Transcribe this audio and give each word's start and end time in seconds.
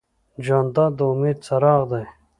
جانداد 0.45 0.91
د 0.97 0.99
امید 1.11 1.37
څراغ 1.45 1.81
دی. 1.91 2.05